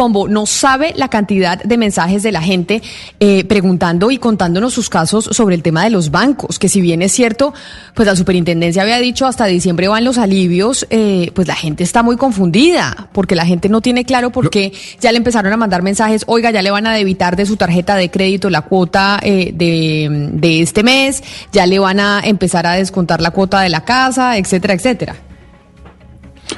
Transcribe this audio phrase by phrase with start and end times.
[0.00, 2.80] Pombo no sabe la cantidad de mensajes de la gente
[3.18, 7.02] eh, preguntando y contándonos sus casos sobre el tema de los bancos, que si bien
[7.02, 7.52] es cierto,
[7.92, 12.02] pues la superintendencia había dicho hasta diciembre van los alivios, eh, pues la gente está
[12.02, 15.82] muy confundida, porque la gente no tiene claro por qué ya le empezaron a mandar
[15.82, 19.52] mensajes, oiga, ya le van a debitar de su tarjeta de crédito la cuota eh,
[19.54, 23.84] de, de este mes, ya le van a empezar a descontar la cuota de la
[23.84, 25.16] casa, etcétera, etcétera.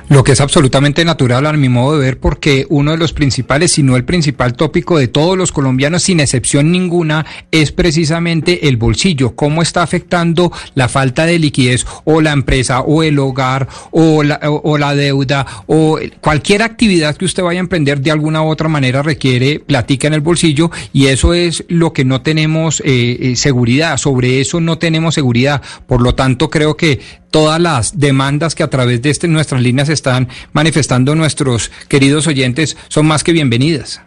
[0.09, 3.73] Lo que es absolutamente natural a mi modo de ver porque uno de los principales,
[3.73, 8.77] si no el principal tópico de todos los colombianos, sin excepción ninguna, es precisamente el
[8.77, 9.35] bolsillo.
[9.35, 14.41] ¿Cómo está afectando la falta de liquidez o la empresa o el hogar o la,
[14.43, 18.69] o, la deuda o cualquier actividad que usted vaya a emprender de alguna u otra
[18.69, 23.37] manera requiere platica en el bolsillo y eso es lo que no tenemos eh, eh,
[23.37, 23.97] seguridad.
[23.97, 25.63] Sobre eso no tenemos seguridad.
[25.87, 27.01] Por lo tanto, creo que
[27.33, 32.77] todas las demandas que a través de este, nuestras líneas están manifestando nuestros queridos oyentes
[32.89, 34.01] son más que bienvenidas.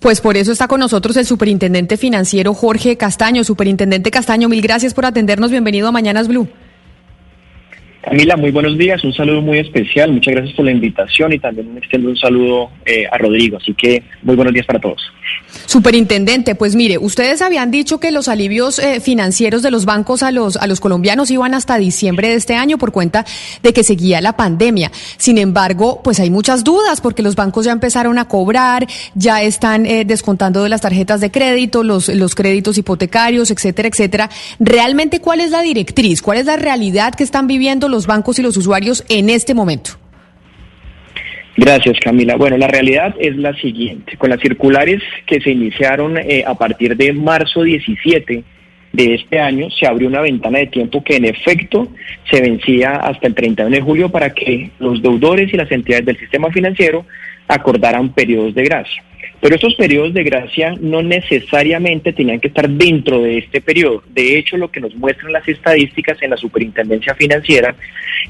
[0.00, 3.42] Pues por eso está con nosotros el superintendente financiero Jorge Castaño.
[3.42, 5.50] Superintendente Castaño, mil gracias por atendernos.
[5.50, 6.48] Bienvenido a Mañanas Blue.
[8.00, 11.76] Camila, muy buenos días, un saludo muy especial, muchas gracias por la invitación y también
[11.76, 15.02] extiendo un saludo eh, a Rodrigo, así que muy buenos días para todos.
[15.66, 20.30] Superintendente, pues mire, ustedes habían dicho que los alivios eh, financieros de los bancos a
[20.30, 23.26] los, a los colombianos iban hasta diciembre de este año por cuenta
[23.62, 24.90] de que seguía la pandemia.
[25.16, 29.84] Sin embargo, pues hay muchas dudas porque los bancos ya empezaron a cobrar, ya están
[29.84, 34.30] eh, descontando de las tarjetas de crédito, los, los créditos hipotecarios, etcétera, etcétera.
[34.60, 36.22] ¿Realmente cuál es la directriz?
[36.22, 39.92] ¿Cuál es la realidad que están viviendo los bancos y los usuarios en este momento?
[41.56, 42.36] Gracias, Camila.
[42.36, 44.16] Bueno, la realidad es la siguiente.
[44.16, 48.44] Con las circulares que se iniciaron eh, a partir de marzo 17
[48.92, 51.88] de este año, se abrió una ventana de tiempo que en efecto
[52.30, 56.18] se vencía hasta el 31 de julio para que los deudores y las entidades del
[56.18, 57.04] sistema financiero
[57.48, 59.02] acordaran periodos de gracia.
[59.40, 64.02] Pero estos periodos de gracia no necesariamente tenían que estar dentro de este periodo.
[64.08, 67.76] De hecho, lo que nos muestran las estadísticas en la superintendencia financiera,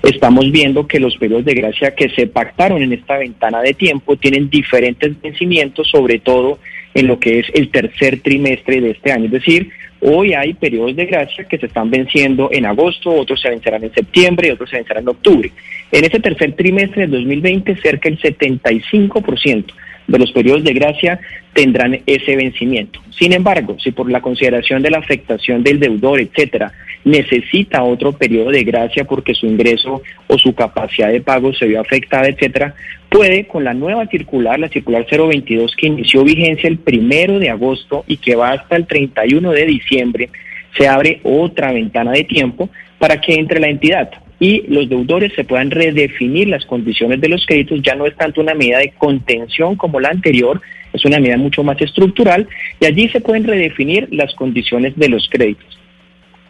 [0.02, 4.16] estamos viendo que los periodos de gracia que se pactaron en esta ventana de tiempo
[4.16, 6.58] tienen diferentes vencimientos, sobre todo
[6.92, 9.26] en lo que es el tercer trimestre de este año.
[9.26, 9.70] Es decir,
[10.00, 13.94] hoy hay periodos de gracia que se están venciendo en agosto, otros se vencerán en
[13.94, 15.50] septiembre y otros se vencerán en octubre.
[15.90, 19.72] En este tercer trimestre de 2020, cerca del 75%
[20.08, 21.20] de los periodos de gracia
[21.52, 23.00] tendrán ese vencimiento.
[23.10, 26.72] Sin embargo, si por la consideración de la afectación del deudor, etcétera,
[27.04, 31.80] necesita otro periodo de gracia porque su ingreso o su capacidad de pago se vio
[31.80, 32.74] afectada, etcétera,
[33.08, 38.04] puede con la nueva circular, la circular 022 que inició vigencia el primero de agosto
[38.06, 40.30] y que va hasta el 31 de diciembre,
[40.76, 45.44] se abre otra ventana de tiempo para que entre la entidad y los deudores se
[45.44, 47.82] puedan redefinir las condiciones de los créditos.
[47.82, 50.60] Ya no es tanto una medida de contención como la anterior,
[50.92, 52.48] es una medida mucho más estructural
[52.80, 55.78] y allí se pueden redefinir las condiciones de los créditos.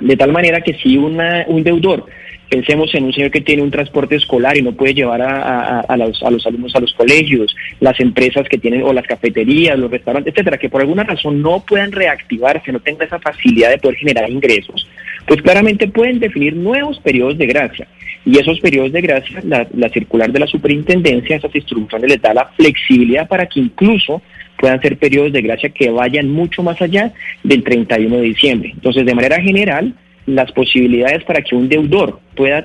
[0.01, 2.07] De tal manera que si una, un deudor
[2.49, 5.97] Pensemos en un señor que tiene un transporte escolar y no puede llevar a, a,
[5.99, 9.91] los, a, los, alumnos a los colegios, las empresas que tienen, o las cafeterías, los
[9.91, 13.99] restaurantes, etcétera, que por alguna razón no puedan reactivarse, no tengan esa facilidad de poder
[13.99, 14.89] generar ingresos,
[15.29, 17.87] pues claramente pueden definir nuevos periodos de gracia.
[18.25, 22.35] Y esos periodos de gracia, la, la circular de la superintendencia, esas instrucciones les da
[22.35, 24.23] la flexibilidad para que incluso
[24.59, 27.13] puedan ser periodos de gracia que vayan mucho más allá
[27.45, 28.71] del 31 de diciembre.
[28.75, 29.95] Entonces, de manera general,
[30.27, 32.65] las posibilidades para que un deudor pueda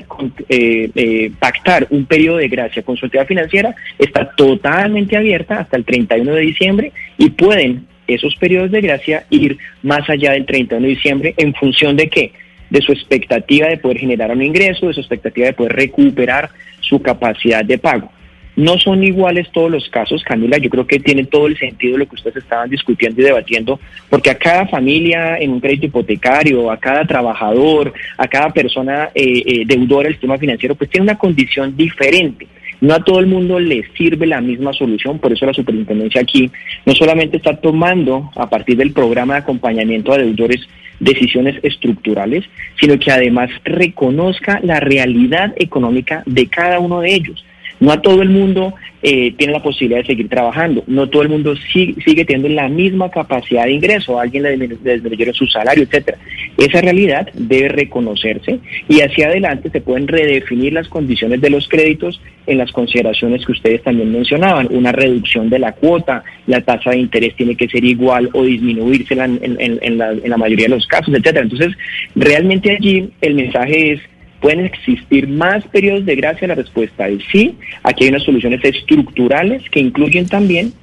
[0.50, 5.78] eh, eh, pactar un periodo de gracia con su entidad financiera está totalmente abierta hasta
[5.78, 10.86] el 31 de diciembre y pueden esos periodos de gracia ir más allá del 31
[10.86, 12.34] de diciembre en función de qué?
[12.74, 16.50] De su expectativa de poder generar un ingreso, de su expectativa de poder recuperar
[16.82, 18.12] su capacidad de pago.
[18.56, 20.58] No son iguales todos los casos, Camila.
[20.58, 23.80] Yo creo que tiene todo el sentido lo que ustedes estaban discutiendo y debatiendo,
[24.10, 29.44] porque a cada familia en un crédito hipotecario, a cada trabajador, a cada persona eh,
[29.46, 32.48] eh, deudora del sistema financiero, pues tiene una condición diferente.
[32.82, 36.52] No a todo el mundo le sirve la misma solución, por eso la superintendencia aquí
[36.86, 40.68] no solamente está tomando a partir del programa de acompañamiento a deudores
[41.00, 42.46] decisiones estructurales,
[42.80, 47.46] sino que además reconozca la realidad económica de cada uno de ellos
[47.84, 51.28] No a todo el mundo eh, tiene la posibilidad de seguir trabajando, no todo el
[51.28, 56.18] mundo sigue, teniendo la misma capacidad de ingreso, alguien le disminuyeron su salario, etcétera.
[56.58, 62.22] Esa realidad debe reconocerse y hacia adelante se pueden redefinir las condiciones de los créditos
[62.48, 67.00] en las consideraciones que ustedes también mencionaban, una reducción de la cuota, la tasa de
[67.00, 70.88] interés tiene que ser igual o disminuirse en, en, la, en la mayoría de los
[70.88, 71.42] casos, etcétera.
[71.42, 71.74] Entonces,
[72.16, 74.02] realmente allí el mensaje es
[74.44, 76.50] ¿Pueden existir más periodos de gracia?
[76.50, 77.58] La respuesta es sí.
[77.82, 80.74] Aquí hay unas soluciones estructurales que incluyen también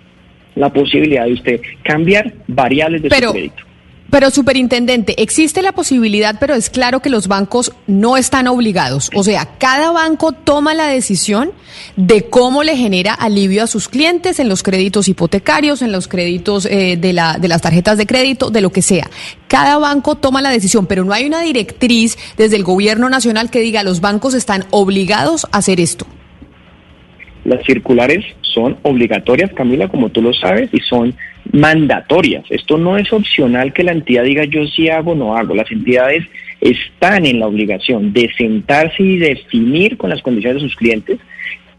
[0.54, 3.62] la posibilidad de usted cambiar variables de su crédito.
[4.10, 9.10] Pero, superintendente, existe la posibilidad, pero es claro que los bancos no están obligados.
[9.14, 11.52] O sea, cada banco toma la decisión
[11.96, 16.66] de cómo le genera alivio a sus clientes en los créditos hipotecarios, en los créditos
[16.66, 19.08] eh, de, la, de las tarjetas de crédito, de lo que sea.
[19.48, 23.60] Cada banco toma la decisión, pero no hay una directriz desde el gobierno nacional que
[23.60, 26.06] diga los bancos están obligados a hacer esto.
[27.50, 31.14] Las circulares son obligatorias, Camila, como tú lo sabes, y son
[31.52, 32.44] mandatorias.
[32.48, 35.56] Esto no es opcional que la entidad diga yo sí hago o no hago.
[35.56, 36.24] Las entidades
[36.60, 41.18] están en la obligación de sentarse y definir con las condiciones de sus clientes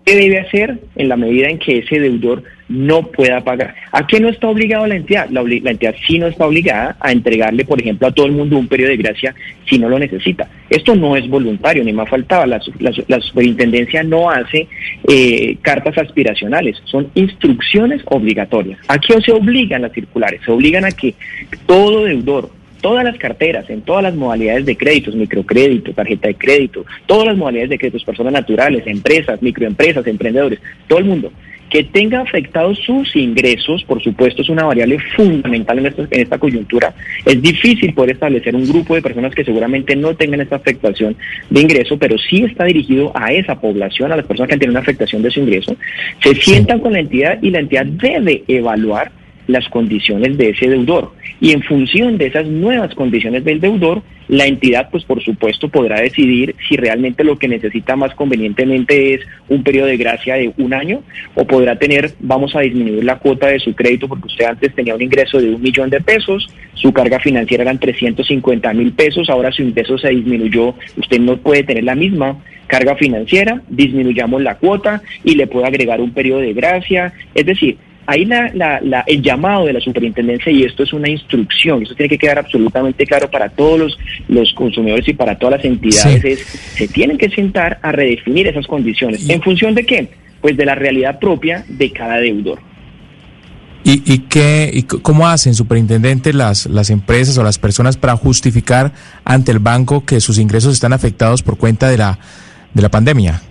[0.06, 3.76] ¿Qué debe hacer en la medida en que ese deudor no pueda pagar?
[3.92, 5.30] ¿A qué no está obligado la entidad?
[5.30, 8.68] La, entidad sí no está obligada a entregarle, por ejemplo, a todo el mundo un
[8.68, 9.36] periodo de gracia
[9.70, 10.48] si no lo necesita.
[10.70, 12.48] Esto no es voluntario, ni más faltaba.
[12.48, 12.60] La,
[13.22, 14.68] superintendencia no hace
[15.08, 18.80] eh, cartas aspiracionales, son instrucciones obligatorias.
[18.88, 20.42] ¿A qué se obligan las circulares?
[20.46, 21.14] Se obligan a que
[21.66, 22.50] todo deudor
[22.82, 27.38] todas las carteras, en todas las modalidades de créditos, microcrédito, tarjeta de crédito, todas las
[27.38, 31.32] modalidades de créditos, personas naturales, empresas, microempresas, emprendedores, todo el mundo,
[31.72, 36.38] que tenga afectados sus ingresos, por supuesto, es una variable fundamental en esta, en esta
[36.38, 36.94] coyuntura.
[37.26, 41.16] Es difícil poder establecer un grupo de personas que seguramente no tengan esta afectación
[41.50, 44.82] de ingreso, pero sí está dirigido a esa población, a las personas que tienen una
[44.82, 45.76] afectación de su ingreso.
[46.22, 49.12] Se sientan con la entidad y la entidad debe evaluar
[49.48, 51.12] las condiciones de ese deudor.
[51.40, 56.00] Y en función de esas nuevas condiciones del deudor, la entidad, pues por supuesto, podrá
[56.00, 60.74] decidir si realmente lo que necesita más convenientemente es un periodo de gracia de un
[60.74, 61.04] año
[61.36, 64.96] o podrá tener, vamos a disminuir la cuota de su crédito porque usted antes tenía
[64.96, 69.52] un ingreso de un millón de pesos, su carga financiera eran 350 mil pesos, ahora
[69.52, 75.02] su ingreso se disminuyó, usted no puede tener la misma carga financiera, disminuyamos la cuota
[75.26, 77.78] y le puede agregar un periodo de gracia, es decir,
[78.12, 82.18] Ahí la, el llamado de la superintendencia, y esto es una instrucción, esto tiene que
[82.18, 83.98] quedar absolutamente claro para todos
[84.28, 88.68] los, consumidores y para todas las entidades, es se tienen que sentar a redefinir esas
[88.68, 89.30] condiciones.
[89.30, 90.10] ¿En función de qué?
[90.42, 92.60] Pues de la realidad propia de cada deudor.
[93.86, 98.92] ¿Y, y, qué, y cómo hacen, superintendente, las, las empresas o las personas para justificar
[99.24, 102.20] ante el banco que sus ingresos están afectados por cuenta de la,
[102.74, 103.42] de la pandemia?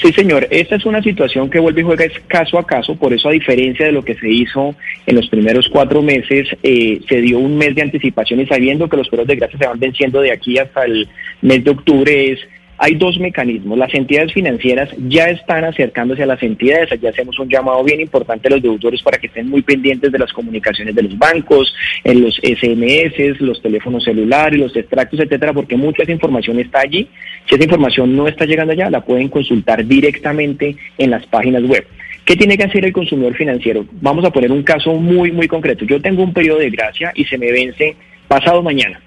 [0.00, 0.46] Sí, señor.
[0.50, 3.32] Esta es una situación que vuelve y juega es caso a caso, por eso a
[3.32, 7.58] diferencia de lo que se hizo en los primeros cuatro meses, eh, se dio un
[7.58, 10.56] mes de anticipación y sabiendo que los periodos de gracia se van venciendo de aquí
[10.56, 11.08] hasta el
[11.42, 12.40] mes de octubre es
[12.78, 13.76] hay dos mecanismos.
[13.76, 16.88] Las entidades financieras ya están acercándose a las entidades.
[17.00, 20.18] Ya hacemos un llamado bien importante a los deudores para que estén muy pendientes de
[20.18, 25.76] las comunicaciones de los bancos, en los SMS, los teléfonos celulares, los extractos, etcétera, porque
[25.76, 27.08] mucha esa información está allí.
[27.48, 31.84] Si esa información no está llegando allá, la pueden consultar directamente en las páginas web.
[32.24, 33.86] ¿Qué tiene que hacer el consumidor financiero?
[34.02, 35.84] Vamos a poner un caso muy, muy concreto.
[35.84, 37.96] Yo tengo un periodo de gracia y se me vence
[38.28, 39.00] pasado mañana.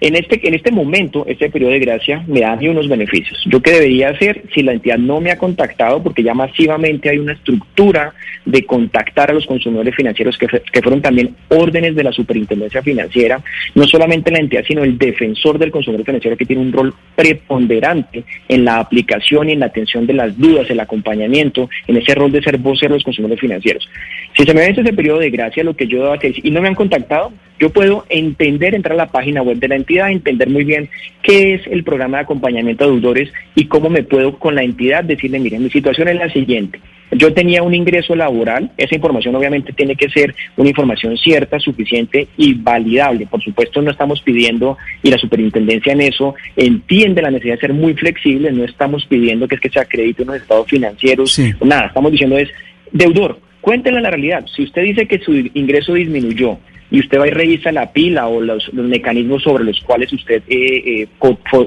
[0.00, 3.42] En este, en este momento, este periodo de gracia me da unos beneficios.
[3.46, 6.02] ¿Yo qué debería hacer si la entidad no me ha contactado?
[6.02, 8.12] Porque ya masivamente hay una estructura
[8.44, 13.42] de contactar a los consumidores financieros que, que fueron también órdenes de la superintendencia financiera.
[13.74, 18.24] No solamente la entidad, sino el defensor del consumidor financiero que tiene un rol preponderante
[18.48, 22.32] en la aplicación y en la atención de las dudas, el acompañamiento, en ese rol
[22.32, 23.88] de ser vocero de los consumidores financieros.
[24.36, 26.60] Si se me vence ese periodo de gracia, lo que yo debo hacer, y no
[26.60, 30.48] me han contactado, yo puedo entender, entrar a la página web de la entidad, entender
[30.48, 30.88] muy bien
[31.22, 35.04] qué es el programa de acompañamiento a deudores y cómo me puedo con la entidad
[35.04, 36.80] decirle, miren, mi situación es la siguiente.
[37.12, 42.26] Yo tenía un ingreso laboral, esa información obviamente tiene que ser una información cierta, suficiente
[42.36, 43.26] y validable.
[43.26, 47.72] Por supuesto no estamos pidiendo, y la superintendencia en eso entiende la necesidad de ser
[47.74, 52.10] muy flexible, no estamos pidiendo que es que se acredite unos estados financieros, nada, estamos
[52.10, 52.48] diciendo es,
[52.90, 54.44] deudor, cuéntenle la realidad.
[54.54, 56.58] Si usted dice que su ingreso disminuyó,
[56.90, 61.02] y usted va y revisa la pila o los, mecanismos sobre los cuales usted eh,
[61.02, 61.08] eh,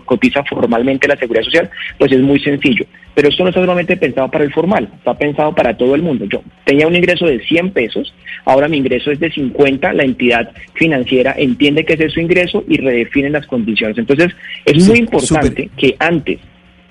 [0.05, 2.85] cotiza formalmente la seguridad social, pues es muy sencillo.
[3.13, 6.25] Pero esto no está solamente pensado para el formal, está pensado para todo el mundo.
[6.25, 8.13] Yo tenía un ingreso de 100 pesos,
[8.45, 12.63] ahora mi ingreso es de 50, la entidad financiera entiende que ese es su ingreso
[12.67, 13.97] y redefine las condiciones.
[13.97, 14.33] Entonces,
[14.63, 16.39] es muy importante que antes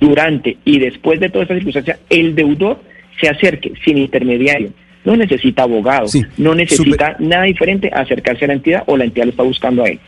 [0.00, 2.80] durante y después de toda esta circunstancia, el deudor
[3.20, 4.70] se acerque sin intermediario.
[5.08, 9.24] No necesita abogado, no necesita nada diferente a acercarse a la entidad o la entidad
[9.24, 9.98] lo está buscando a él.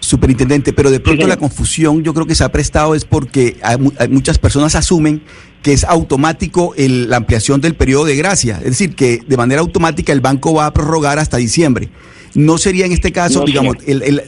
[0.00, 3.56] Superintendente, pero de pronto la confusión yo creo que se ha prestado es porque
[4.08, 5.20] muchas personas asumen
[5.60, 10.12] que es automático la ampliación del periodo de gracia, es decir, que de manera automática
[10.14, 11.90] el banco va a prorrogar hasta diciembre.
[12.34, 14.22] No sería en este caso, digamos, el,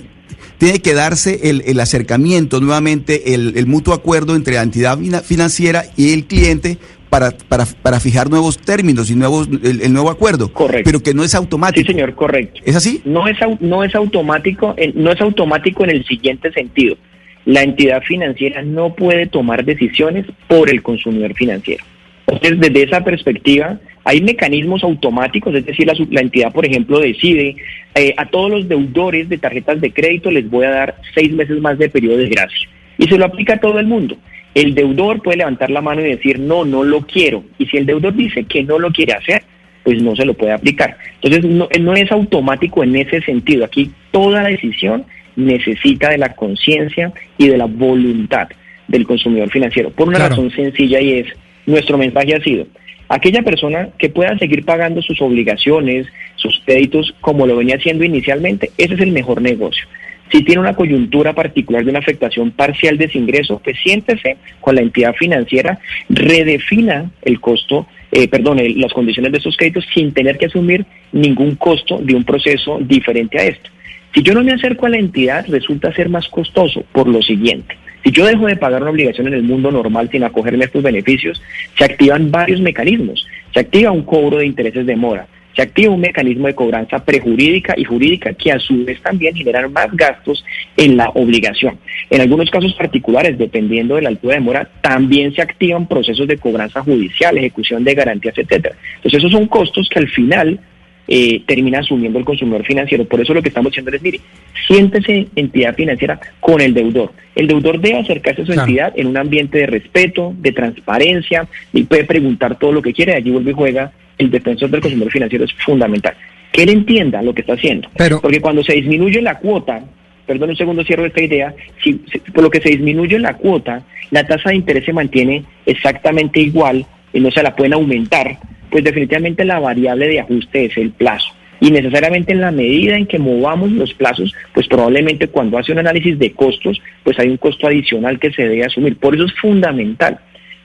[0.61, 6.27] tiene que darse el, acercamiento nuevamente, el, mutuo acuerdo entre la entidad financiera y el
[6.27, 6.77] cliente
[7.11, 10.52] para, para, para fijar nuevos términos y nuevos el, nuevo acuerdo.
[10.52, 10.85] Correcto.
[10.85, 11.87] Pero que no es automático.
[11.87, 12.61] Sí, señor, correcto.
[12.64, 13.02] ¿Es así?
[13.05, 16.97] No es, no es automático, no es automático en el siguiente sentido.
[17.45, 21.85] La entidad financiera no puede tomar decisiones por el consumidor financiero.
[22.26, 27.57] Entonces, desde esa perspectiva, hay mecanismos automáticos, es decir, la, entidad, por ejemplo, decide
[27.95, 31.61] eh, a todos los deudores de tarjetas de crédito les voy a dar seis meses
[31.61, 32.69] más de periodo de gracia.
[32.99, 34.17] Y se lo aplica a todo el mundo.
[34.54, 37.45] El deudor puede levantar la mano y decir, no, no lo quiero.
[37.59, 39.42] Y si el deudor dice que no lo quiere hacer,
[39.85, 40.97] pues no se lo puede aplicar.
[41.23, 43.64] Entonces, no, no es automático en ese sentido.
[43.64, 45.04] Aquí toda la decisión
[45.37, 48.49] necesita de la conciencia y de la voluntad
[48.88, 49.90] del consumidor financiero.
[49.90, 51.26] Por una razón sencilla y es,
[51.66, 52.66] nuestro mensaje ha sido,
[53.09, 58.71] aquella persona que pueda seguir pagando sus obligaciones, sus créditos como lo venía haciendo inicialmente,
[58.76, 59.87] ese es el mejor negocio.
[60.31, 64.77] Si tiene una coyuntura particular de una afectación parcial de ese ingreso, pues siéntese con
[64.77, 70.39] la entidad financiera, redefina el costo, eh, perdón, las condiciones de esos créditos sin tener
[70.39, 73.71] que asumir ningún costo de un proceso diferente a esto.
[74.15, 77.77] Si yo no me acerco a la entidad, resulta ser más costoso por lo siguiente.
[78.03, 80.83] Si yo dejo de pagar una obligación en el mundo normal sin acogerme a estos
[80.83, 81.41] beneficios,
[81.77, 83.27] se activan varios mecanismos.
[83.53, 85.27] Se activa un cobro de intereses de mora,
[85.61, 89.71] se activa un mecanismo de cobranza prejurídica y jurídica que a su vez también generan
[89.71, 90.43] más gastos
[90.75, 91.79] en la obligación.
[92.09, 96.38] En algunos casos particulares, dependiendo de la altura de mora, también se activan procesos de
[96.38, 98.75] cobranza judicial, ejecución de garantías, etcétera.
[98.97, 100.61] Entonces esos son costos que al final
[101.07, 103.05] eh, termina asumiendo el consumidor financiero.
[103.05, 104.21] Por eso lo que estamos diciendo es, mire,
[104.67, 107.12] siéntese entidad financiera con el deudor.
[107.35, 111.83] El deudor debe acercarse a su entidad en un ambiente de respeto, de transparencia, y
[111.83, 113.93] puede preguntar todo lo que quiere, allí vuelve y juega.
[114.21, 116.15] El defensor del consumidor financiero es fundamental.
[116.53, 117.89] Que él entienda lo que está haciendo.
[118.21, 119.83] Porque cuando se disminuye la cuota,
[120.27, 121.95] perdón un segundo, cierro esta idea, si,
[122.33, 126.85] por lo que se disminuye la cuota, la tasa de interés se mantiene exactamente igual
[127.12, 128.39] y no se la pueden aumentar
[128.71, 131.35] pues definitivamente la variable de ajuste es el plazo.
[131.62, 135.79] Y necesariamente en la medida en que movamos los plazos, pues probablemente cuando hace un
[135.79, 138.97] análisis de costos, pues hay un costo adicional que se debe asumir.
[138.97, 140.19] Por eso es fundamental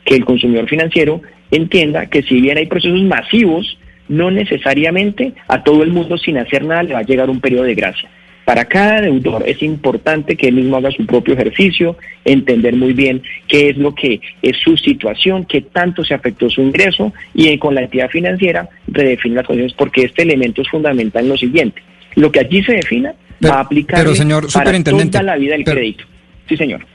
[0.05, 1.21] que el consumidor financiero
[1.51, 6.63] entienda que si bien hay procesos masivos, no necesariamente a todo el mundo sin hacer
[6.63, 8.09] nada le va a llegar un periodo de gracia.
[8.45, 13.23] Para cada deudor es importante que él mismo haga su propio ejercicio, entender muy bien
[13.47, 17.73] qué es lo que es su situación, qué tanto se afectó su ingreso y con
[17.73, 21.81] la entidad financiera redefinir las condiciones porque este elemento es fundamental en lo siguiente.
[22.13, 24.05] Lo que allí se defina va a aplicar
[24.53, 26.05] para toda la vida del crédito.
[26.47, 26.85] Sí, señor.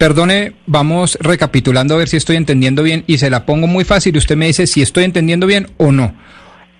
[0.00, 4.14] Perdone, vamos recapitulando a ver si estoy entendiendo bien y se la pongo muy fácil
[4.14, 6.14] y usted me dice si estoy entendiendo bien o no.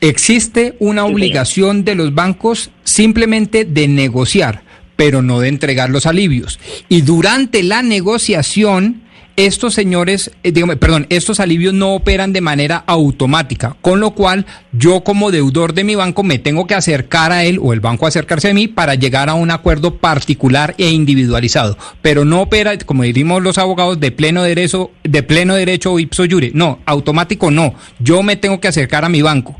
[0.00, 4.62] Existe una obligación de los bancos simplemente de negociar,
[4.96, 6.58] pero no de entregar los alivios.
[6.88, 9.02] Y durante la negociación,
[9.36, 15.02] estos señores, eh, perdón, estos alivios no operan de manera automática, con lo cual yo
[15.02, 18.50] como deudor de mi banco me tengo que acercar a él o el banco acercarse
[18.50, 23.42] a mí para llegar a un acuerdo particular e individualizado, pero no opera, como diríamos
[23.42, 28.22] los abogados, de pleno derecho, de pleno derecho o ipso jure, no, automático no, yo
[28.22, 29.56] me tengo que acercar a mi banco.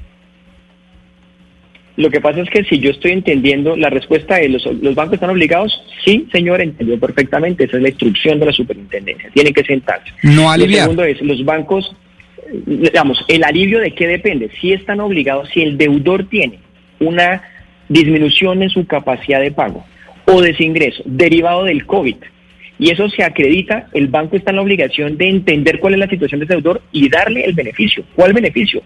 [2.01, 5.15] Lo que pasa es que si yo estoy entendiendo, la respuesta es, ¿los, los bancos
[5.15, 5.83] están obligados?
[6.03, 7.65] Sí, señor, entendió perfectamente.
[7.65, 9.29] Esa es la instrucción de la superintendencia.
[9.35, 10.11] Tienen que sentarse.
[10.23, 10.79] No aliviar.
[10.79, 11.95] Lo segundo es, los bancos,
[12.65, 14.49] digamos, ¿el alivio de qué depende?
[14.63, 16.61] Si están obligados, si el deudor tiene
[17.01, 17.43] una
[17.91, 19.85] disminución en su capacidad de pago
[20.25, 22.17] o desingreso derivado del COVID,
[22.79, 26.09] y eso se acredita, el banco está en la obligación de entender cuál es la
[26.09, 28.05] situación de ese deudor y darle el beneficio.
[28.15, 28.83] ¿Cuál beneficio?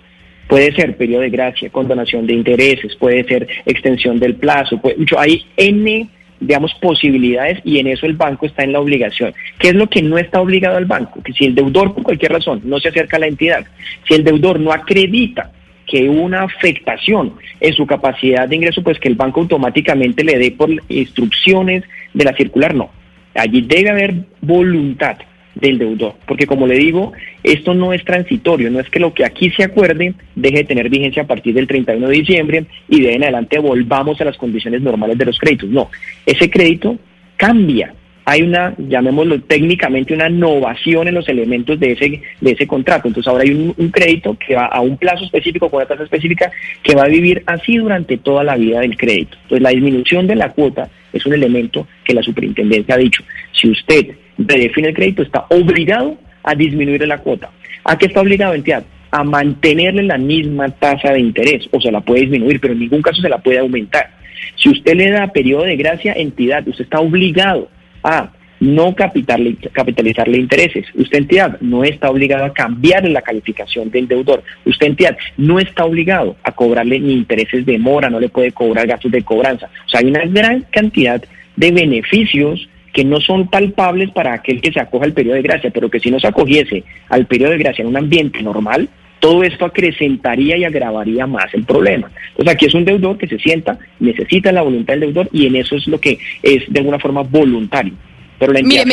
[0.48, 5.44] Puede ser periodo de gracia, condonación de intereses, puede ser extensión del plazo, puede, hay
[5.56, 6.08] N,
[6.40, 9.32] digamos, posibilidades y en eso el banco está en la obligación.
[9.58, 11.22] ¿Qué es lo que no está obligado al banco?
[11.22, 13.64] Que si el deudor, por cualquier razón, no se acerca a la entidad,
[14.06, 15.50] si el deudor no acredita
[15.86, 20.50] que una afectación en su capacidad de ingreso, pues que el banco automáticamente le dé
[20.50, 22.90] por instrucciones de la circular, no.
[23.34, 25.18] Allí debe haber voluntad
[25.54, 26.14] del deudor.
[26.26, 29.64] Porque como le digo, esto no es transitorio, no es que lo que aquí se
[29.64, 33.58] acuerde deje de tener vigencia a partir del 31 de diciembre y de en adelante
[33.58, 35.68] volvamos a las condiciones normales de los créditos.
[35.68, 35.90] No,
[36.26, 36.98] ese crédito
[37.36, 37.94] cambia
[38.26, 43.08] hay una, llamémoslo técnicamente, una innovación en los elementos de ese, de ese contrato.
[43.08, 46.50] Entonces ahora hay un, crédito que va a un plazo específico, con una tasa específica,
[46.82, 49.36] que va a vivir así durante toda la vida del crédito.
[49.42, 53.22] Entonces la disminución de la cuota es un elemento que la superintendencia ha dicho.
[53.52, 57.50] Si usted redefine el crédito, está obligado a disminuir la cuota.
[57.84, 58.84] ¿A qué está obligado, entidad?
[59.10, 63.02] A mantenerle la misma tasa de interés, o se la puede disminuir, pero en ningún
[63.02, 64.10] caso se la puede aumentar.
[64.56, 67.68] Si usted le da periodo de gracia, entidad, usted está obligado
[68.04, 68.30] a
[68.60, 70.86] no capitalizarle intereses.
[70.94, 74.42] Usted entidad no está obligado a cambiar la calificación del deudor.
[74.64, 78.86] Usted entidad no está obligado a cobrarle ni intereses de mora, no le puede cobrar
[78.86, 79.68] gastos de cobranza.
[79.86, 81.22] O sea, hay una gran cantidad
[81.56, 85.70] de beneficios que no son palpables para aquel que se acoja al periodo de gracia,
[85.70, 88.88] pero que si no se acogiese al periodo de gracia en un ambiente normal,
[89.24, 92.10] todo esto acrecentaría y agravaría más el problema.
[92.32, 95.56] Entonces aquí es un deudor que se sienta, necesita la voluntad del deudor y en
[95.56, 97.94] eso es lo que es de alguna forma voluntario.
[98.38, 98.84] Pero la entidad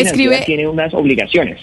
[0.46, 1.60] tiene unas obligaciones.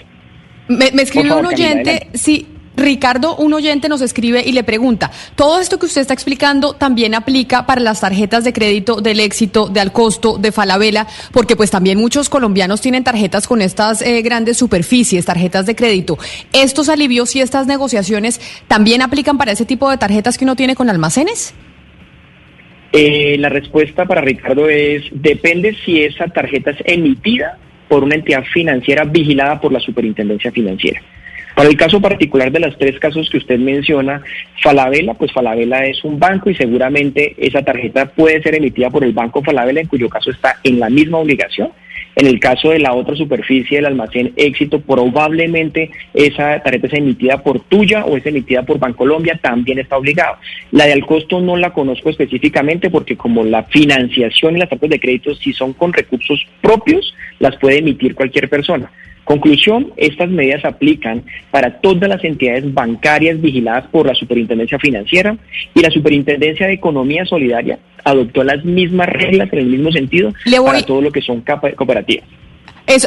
[0.68, 2.46] Me, escribe un oyente, sí,
[2.88, 7.14] Ricardo, un oyente nos escribe y le pregunta, ¿todo esto que usted está explicando también
[7.14, 11.06] aplica para las tarjetas de crédito del éxito, de al costo, de Falabella?
[11.30, 16.16] Porque pues también muchos colombianos tienen tarjetas con estas eh, grandes superficies, tarjetas de crédito.
[16.54, 20.74] ¿Estos alivios y estas negociaciones también aplican para ese tipo de tarjetas que uno tiene
[20.74, 21.52] con almacenes?
[22.92, 28.44] Eh, la respuesta para Ricardo es, depende si esa tarjeta es emitida por una entidad
[28.44, 31.02] financiera vigilada por la superintendencia financiera.
[31.58, 34.22] Para el caso particular de los tres casos que usted menciona,
[34.62, 39.12] Falabella, pues Falabella es un banco y seguramente esa tarjeta puede ser emitida por el
[39.12, 41.70] banco Falabella, en cuyo caso está en la misma obligación.
[42.14, 47.42] En el caso de la otra superficie del almacén éxito, probablemente esa tarjeta es emitida
[47.42, 50.36] por tuya o es emitida por Bancolombia, también está obligado.
[50.70, 54.90] La de al costo no la conozco específicamente porque como la financiación y las tarjetas
[54.90, 58.92] de crédito si son con recursos propios, las puede emitir cualquier persona.
[59.28, 65.36] Conclusión, estas medidas aplican para todas las entidades bancarias vigiladas por la Superintendencia Financiera
[65.74, 70.32] y la Superintendencia de Economía Solidaria adoptó las mismas reglas en el mismo sentido
[70.64, 71.42] para todo lo que son
[71.76, 72.24] cooperativas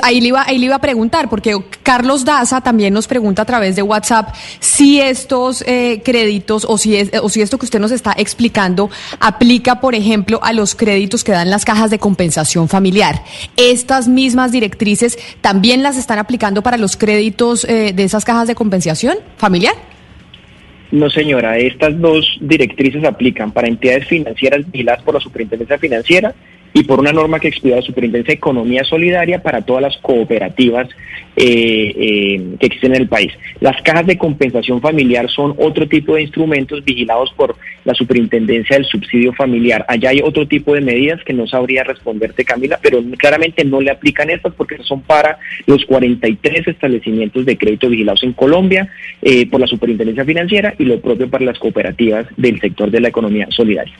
[0.04, 3.46] ahí, le iba, ahí le iba a preguntar, porque Carlos Daza también nos pregunta a
[3.46, 7.80] través de WhatsApp si estos eh, créditos o si, es, o si esto que usted
[7.80, 8.90] nos está explicando
[9.20, 13.24] aplica, por ejemplo, a los créditos que dan las cajas de compensación familiar.
[13.58, 18.56] ¿Estas mismas directrices también las están aplicando para los créditos eh, de esas cajas de
[18.56, 19.74] compensación familiar?
[20.92, 26.36] No, señora, estas dos directrices aplican para entidades financieras vigiladas por la Superintendencia Financiera
[26.74, 30.90] y por una norma que expide la Superintendencia de Economía Solidaria para todas las cooperativas
[31.36, 33.32] eh, eh, que existen en el país.
[33.60, 38.86] Las cajas de compensación familiar son otro tipo de instrumentos vigilados por la Superintendencia del
[38.86, 39.86] Subsidio Familiar.
[39.88, 43.92] Allá hay otro tipo de medidas que no sabría responderte, Camila, pero claramente no le
[43.92, 48.90] aplican estas porque son para los 43 establecimientos de crédito vigilados en Colombia
[49.22, 53.10] eh, por la Superintendencia Financiera y lo propio para las cooperativas del sector de la
[53.10, 53.94] economía solidaria.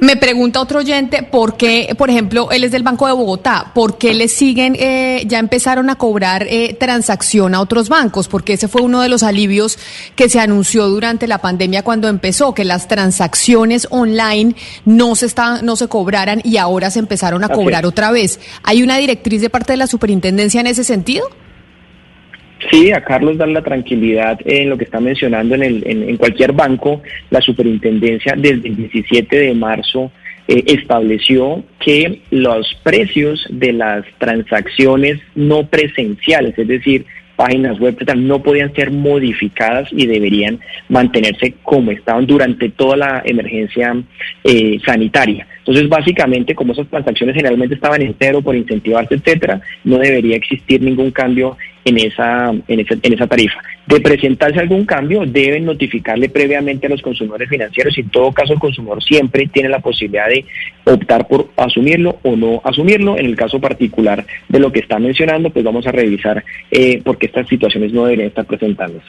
[0.00, 3.98] Me pregunta otro oyente por qué, por ejemplo, él es del Banco de Bogotá, ¿por
[3.98, 8.28] qué le siguen, eh, ya empezaron a cobrar eh, transacción a otros bancos?
[8.28, 9.76] Porque ese fue uno de los alivios
[10.14, 15.66] que se anunció durante la pandemia cuando empezó, que las transacciones online no se, estaban,
[15.66, 18.38] no se cobraran y ahora se empezaron a cobrar otra vez.
[18.62, 21.28] ¿Hay una directriz de parte de la superintendencia en ese sentido?
[22.70, 26.52] Sí, a Carlos dar la tranquilidad en lo que está mencionando en, el, en, cualquier
[26.52, 27.02] banco.
[27.30, 30.10] La superintendencia desde el 17 de marzo
[30.48, 38.42] eh, estableció que los precios de las transacciones no presenciales, es decir, páginas web no
[38.42, 43.94] podían ser modificadas y deberían mantenerse como estaban durante toda la emergencia
[44.42, 45.46] eh, sanitaria.
[45.68, 50.80] Entonces, básicamente, como esas transacciones generalmente estaban en cero por incentivarse, etcétera, no debería existir
[50.80, 53.60] ningún cambio en esa, en esa, en esa tarifa.
[53.86, 58.54] De presentarse algún cambio, deben notificarle previamente a los consumidores financieros y en todo caso
[58.54, 60.46] el consumidor siempre tiene la posibilidad de
[60.84, 63.18] optar por asumirlo o no asumirlo.
[63.18, 67.18] En el caso particular de lo que está mencionando, pues vamos a revisar eh, por
[67.18, 69.06] qué estas situaciones no deberían estar presentándose.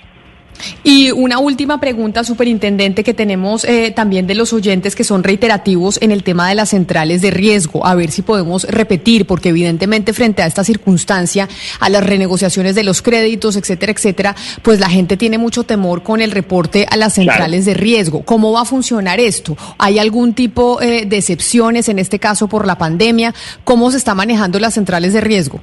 [0.84, 6.00] Y una última pregunta, superintendente, que tenemos eh, también de los oyentes que son reiterativos
[6.02, 7.86] en el tema de las centrales de riesgo.
[7.86, 11.48] A ver si podemos repetir, porque evidentemente frente a esta circunstancia,
[11.80, 16.22] a las renegociaciones de los créditos, etcétera, etcétera, pues la gente tiene mucho temor con
[16.22, 18.24] el reporte a las centrales de riesgo.
[18.24, 19.58] ¿Cómo va a funcionar esto?
[19.78, 23.34] ¿Hay algún tipo eh, de excepciones, en este caso por la pandemia?
[23.64, 25.62] ¿Cómo se está manejando las centrales de riesgo?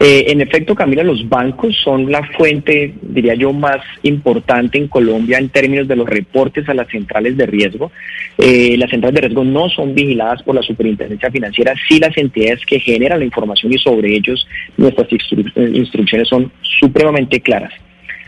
[0.00, 5.38] Eh, en efecto, Camila, los bancos son la fuente, diría yo, más importante en Colombia
[5.38, 7.92] en términos de los reportes a las centrales de riesgo.
[8.36, 12.66] Eh, las centrales de riesgo no son vigiladas por la superintendencia financiera, sí las entidades
[12.66, 15.08] que generan la información y sobre ellos nuestras
[15.56, 17.72] instrucciones son supremamente claras.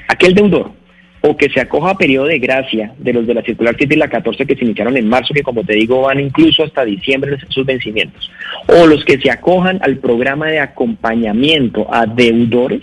[0.09, 0.86] Aquel deudor
[1.29, 3.99] o que se acoja a periodo de gracia de los de la circular 7 y
[3.99, 7.37] la 14 que se iniciaron en marzo, que como te digo van incluso hasta diciembre
[7.49, 8.31] sus vencimientos,
[8.69, 12.83] o los que se acojan al programa de acompañamiento a deudores,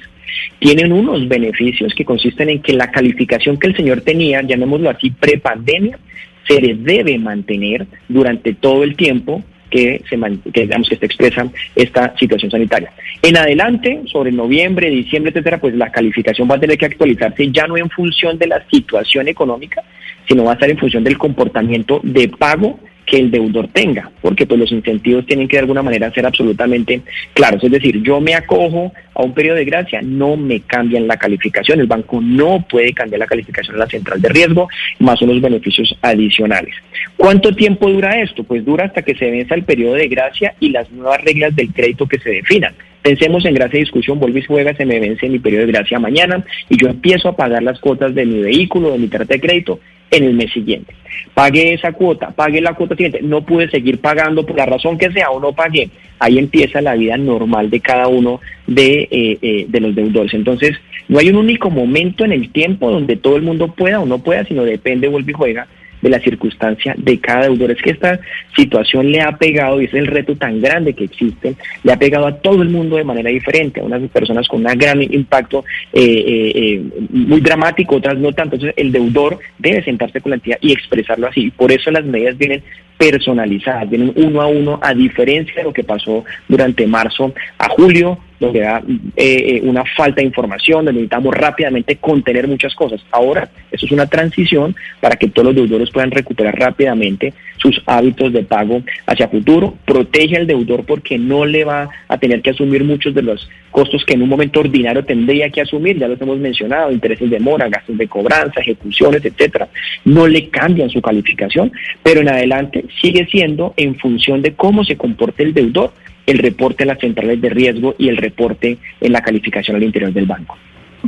[0.59, 5.09] tienen unos beneficios que consisten en que la calificación que el señor tenía, llamémoslo así,
[5.11, 5.97] prepandemia,
[6.45, 9.41] se debe mantener durante todo el tiempo
[9.73, 10.15] que, se,
[10.51, 12.93] que digamos que se expresa esta situación sanitaria.
[13.23, 17.65] En adelante, sobre noviembre, diciembre, etcétera, pues la calificación va a tener que actualizarse ya
[17.65, 19.81] no en función de la situación económica,
[20.27, 24.45] sino va a estar en función del comportamiento de pago que el deudor tenga, porque
[24.45, 27.01] pues los incentivos tienen que de alguna manera ser absolutamente
[27.33, 27.63] claros.
[27.63, 31.79] Es decir, yo me acojo a un periodo de gracia, no me cambian la calificación,
[31.79, 35.95] el banco no puede cambiar la calificación a la central de riesgo, más unos beneficios
[36.01, 36.75] adicionales.
[37.17, 38.43] ¿Cuánto tiempo dura esto?
[38.43, 41.73] Pues dura hasta que se venza el periodo de gracia y las nuevas reglas del
[41.73, 42.73] crédito que se definan.
[43.03, 45.99] Pensemos en gracia y discusión, vuelve y juega, se me vence mi periodo de gracia
[45.99, 49.41] mañana y yo empiezo a pagar las cuotas de mi vehículo, de mi tarjeta de
[49.41, 50.95] crédito en el mes siguiente.
[51.33, 55.11] Pagué esa cuota, pagué la cuota siguiente, no pude seguir pagando por la razón que
[55.11, 55.89] sea o no pagué.
[56.17, 60.33] Ahí empieza la vida normal de cada uno de, eh, eh, de los deudores.
[60.33, 60.77] Entonces,
[61.09, 64.19] no hay un único momento en el tiempo donde todo el mundo pueda o no
[64.19, 65.67] pueda, sino depende, vuelve y juega
[66.03, 67.71] de la circunstancia de cada deudor.
[67.71, 68.19] Es que esta
[68.55, 72.27] situación le ha pegado, y es el reto tan grande que existe, le ha pegado
[72.27, 75.63] a todo el mundo de manera diferente, a unas personas con un gran impacto
[75.93, 78.55] eh, eh, eh, muy dramático, otras no tanto.
[78.55, 81.49] Entonces el deudor debe sentarse con la entidad y expresarlo así.
[81.51, 82.61] Por eso las medidas vienen
[82.97, 88.19] personalizadas, vienen uno a uno, a diferencia de lo que pasó durante marzo a julio,
[88.43, 88.81] donde da
[89.15, 93.01] eh, una falta de información, donde necesitamos rápidamente contener muchas cosas.
[93.11, 98.33] Ahora, eso es una transición para que todos los deudores puedan recuperar rápidamente sus hábitos
[98.33, 102.83] de pago hacia futuro, protege al deudor porque no le va a tener que asumir
[102.83, 106.37] muchos de los costos que en un momento ordinario tendría que asumir, ya los hemos
[106.37, 109.67] mencionado, intereses de mora, gastos de cobranza, ejecuciones, etcétera.
[110.05, 111.71] No le cambian su calificación,
[112.03, 115.93] pero en adelante sigue siendo en función de cómo se comporte el deudor
[116.25, 120.13] el reporte a las centrales de riesgo y el reporte en la calificación al interior
[120.13, 120.57] del banco.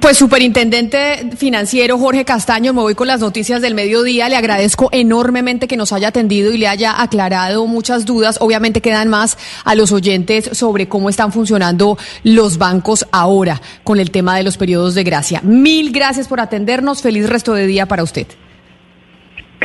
[0.01, 4.27] Pues superintendente financiero Jorge Castaño, me voy con las noticias del mediodía.
[4.27, 8.37] Le agradezco enormemente que nos haya atendido y le haya aclarado muchas dudas.
[8.41, 14.11] Obviamente quedan más a los oyentes sobre cómo están funcionando los bancos ahora con el
[14.11, 15.39] tema de los periodos de gracia.
[15.43, 17.01] Mil gracias por atendernos.
[17.01, 18.27] Feliz resto de día para usted.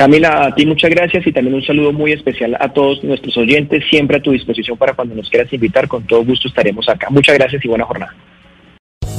[0.01, 3.83] Camila, a ti muchas gracias y también un saludo muy especial a todos nuestros oyentes,
[3.87, 7.07] siempre a tu disposición para cuando nos quieras invitar, con todo gusto estaremos acá.
[7.11, 8.11] Muchas gracias y buena jornada.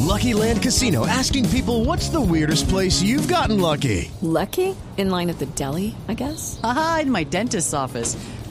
[0.01, 4.11] Lucky Land Casino asking people what's the weirdest place you've gotten lucky?
[4.23, 4.75] Lucky?
[4.97, 6.59] In line at the deli, I guess.
[6.65, 8.17] Aha, in my dentist's office.